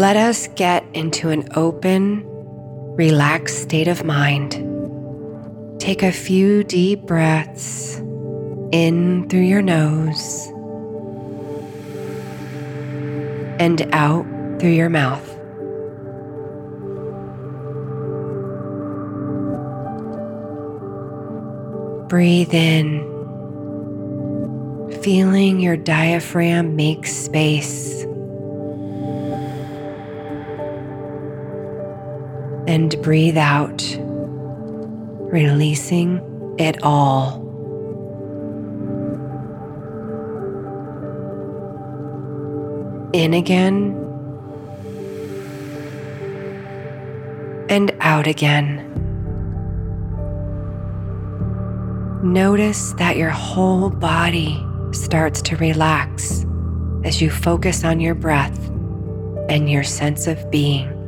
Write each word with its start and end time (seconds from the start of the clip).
Let 0.00 0.16
us 0.16 0.48
get 0.56 0.82
into 0.94 1.28
an 1.28 1.46
open, 1.54 2.24
relaxed 2.96 3.58
state 3.58 3.86
of 3.86 4.02
mind. 4.02 4.52
Take 5.78 6.02
a 6.02 6.10
few 6.10 6.64
deep 6.64 7.02
breaths 7.02 7.98
in 8.72 9.28
through 9.28 9.42
your 9.42 9.60
nose 9.60 10.46
and 13.60 13.86
out 13.92 14.24
through 14.58 14.70
your 14.70 14.88
mouth. 14.88 15.28
Breathe 22.08 22.54
in, 22.54 23.00
feeling 25.02 25.60
your 25.60 25.76
diaphragm 25.76 26.74
make 26.74 27.04
space. 27.04 28.06
And 32.70 32.94
breathe 33.02 33.36
out, 33.36 33.82
releasing 35.32 36.20
it 36.56 36.80
all. 36.84 37.40
In 43.12 43.34
again 43.34 43.96
and 47.68 47.92
out 47.98 48.28
again. 48.28 48.86
Notice 52.22 52.92
that 52.92 53.16
your 53.16 53.30
whole 53.30 53.90
body 53.90 54.64
starts 54.92 55.42
to 55.42 55.56
relax 55.56 56.46
as 57.02 57.20
you 57.20 57.30
focus 57.30 57.82
on 57.82 57.98
your 57.98 58.14
breath 58.14 58.68
and 59.48 59.68
your 59.68 59.82
sense 59.82 60.28
of 60.28 60.48
being. 60.52 60.99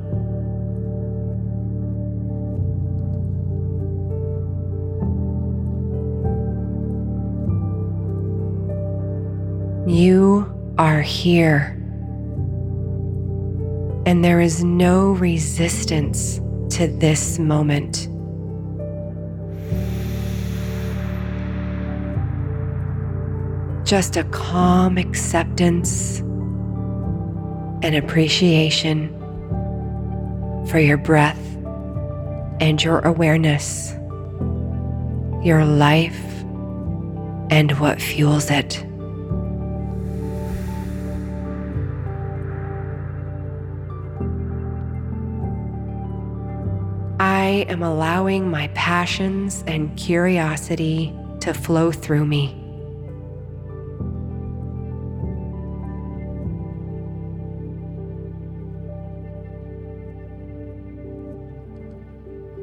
You 9.87 10.75
are 10.79 11.01
here, 11.01 11.77
and 14.07 14.25
there 14.25 14.41
is 14.41 14.63
no 14.63 15.11
resistance 15.11 16.37
to 16.77 16.87
this 16.87 17.41
moment. 17.41 18.09
Just 23.85 24.17
a 24.17 24.23
calm 24.31 24.99
acceptance 24.99 26.21
and 27.83 27.97
appreciation 27.97 29.09
for 30.69 30.79
your 30.79 30.97
breath 30.97 31.41
and 32.61 32.81
your 32.81 33.01
awareness, 33.01 33.95
your 35.45 35.65
life, 35.65 36.23
and 37.51 37.73
what 37.81 38.01
fuels 38.01 38.49
it. 38.49 38.87
I 47.43 47.67
am 47.69 47.83
allowing 47.83 48.49
my 48.49 48.69
passions 48.69 49.65
and 49.67 49.97
curiosity 49.97 51.13
to 51.41 51.53
flow 51.53 51.91
through 51.91 52.25
me. 52.25 52.55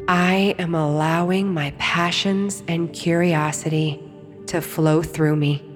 I 0.07 0.55
am 0.57 0.73
allowing 0.73 1.53
my 1.53 1.73
passions 1.77 2.63
and 2.69 2.93
curiosity 2.93 4.01
to 4.47 4.61
flow 4.61 5.01
through 5.01 5.35
me. 5.35 5.68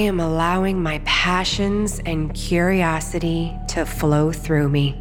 Am 0.00 0.20
allowing 0.20 0.82
my 0.82 1.00
passions 1.04 2.00
and 2.04 2.34
curiosity 2.34 3.56
to 3.68 3.86
flow 3.86 4.32
through 4.32 4.68
me. 4.68 4.99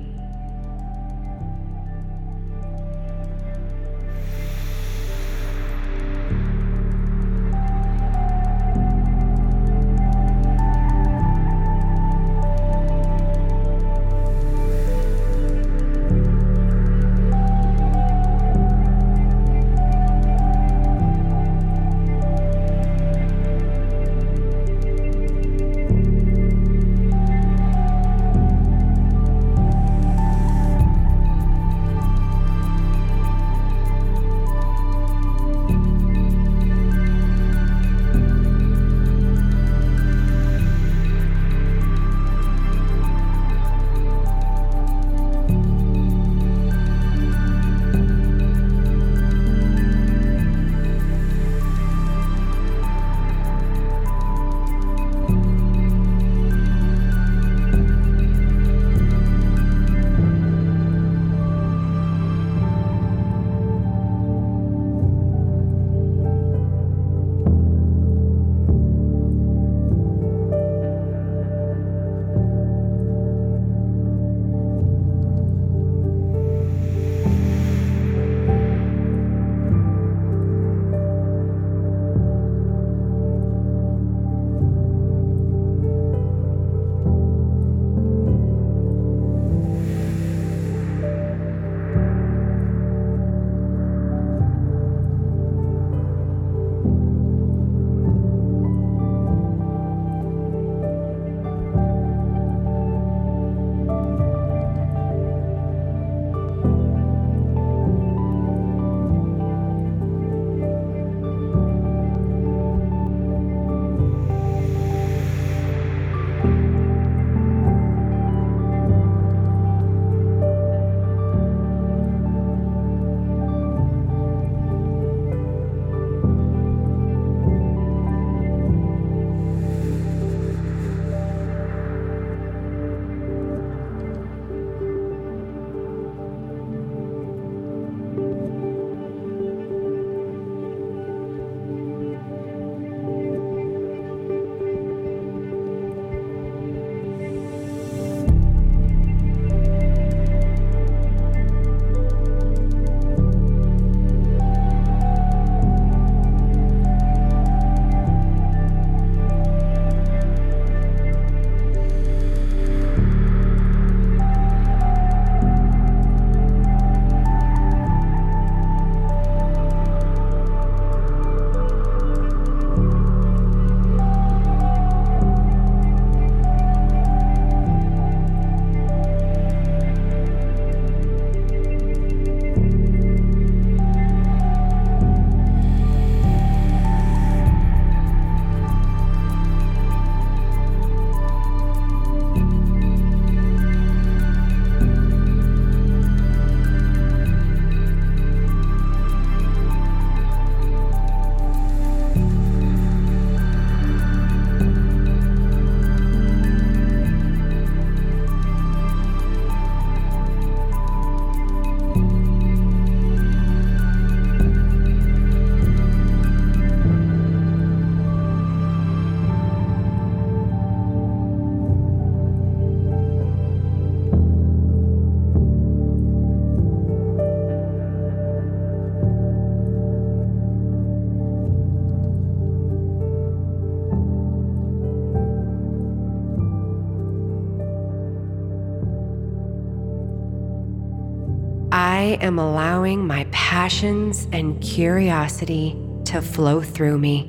I 242.00 242.18
am 242.22 242.40
allowing 242.40 243.06
my 243.06 243.28
passions 243.30 244.26
and 244.32 244.62
curiosity 244.62 245.76
to 246.06 246.22
flow 246.22 246.62
through 246.62 246.98
me. 246.98 247.26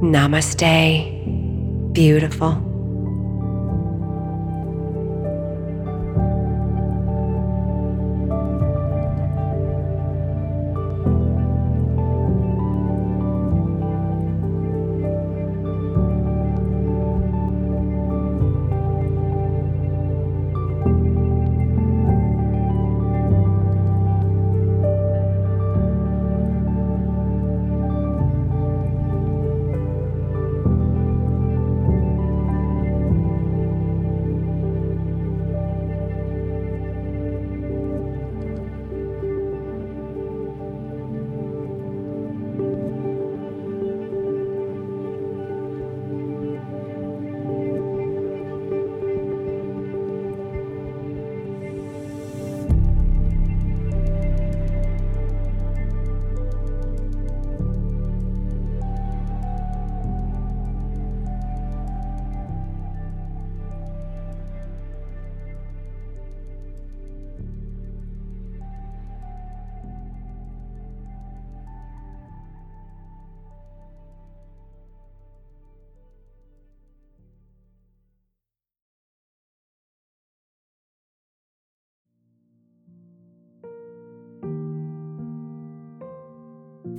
Namaste, 0.00 1.92
beautiful. 1.92 2.73